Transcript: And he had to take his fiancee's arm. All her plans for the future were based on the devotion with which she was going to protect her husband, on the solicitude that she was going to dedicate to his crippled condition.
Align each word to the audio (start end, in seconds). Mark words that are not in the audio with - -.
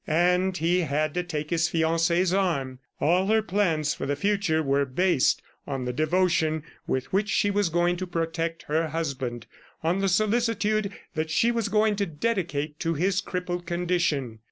And 0.07 0.57
he 0.57 0.79
had 0.79 1.13
to 1.13 1.21
take 1.21 1.51
his 1.51 1.69
fiancee's 1.69 2.33
arm. 2.33 2.79
All 2.99 3.27
her 3.27 3.43
plans 3.43 3.93
for 3.93 4.07
the 4.07 4.15
future 4.15 4.63
were 4.63 4.83
based 4.83 5.43
on 5.67 5.85
the 5.85 5.93
devotion 5.93 6.63
with 6.87 7.13
which 7.13 7.29
she 7.29 7.51
was 7.51 7.69
going 7.69 7.97
to 7.97 8.07
protect 8.07 8.63
her 8.63 8.87
husband, 8.87 9.45
on 9.83 9.99
the 9.99 10.09
solicitude 10.09 10.91
that 11.13 11.29
she 11.29 11.51
was 11.51 11.69
going 11.69 11.95
to 11.97 12.07
dedicate 12.07 12.79
to 12.79 12.95
his 12.95 13.21
crippled 13.21 13.67
condition. 13.67 14.39